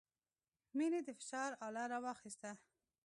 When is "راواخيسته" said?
1.93-2.51